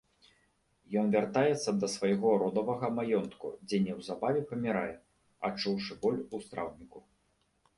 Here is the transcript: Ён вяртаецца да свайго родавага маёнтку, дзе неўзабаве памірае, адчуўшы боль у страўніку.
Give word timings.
Ён 1.01 1.07
вяртаецца 1.15 1.69
да 1.83 1.87
свайго 1.95 2.31
родавага 2.43 2.89
маёнтку, 3.01 3.47
дзе 3.67 3.77
неўзабаве 3.85 4.41
памірае, 4.53 4.89
адчуўшы 5.51 5.93
боль 6.07 6.19
у 6.25 6.37
страўніку. 6.49 6.99